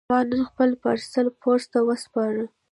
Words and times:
ما 0.09 0.19
نن 0.29 0.41
خپل 0.49 0.69
پارسل 0.83 1.27
پوسټ 1.41 1.67
ته 1.73 1.79
وسپاره. 1.89 2.43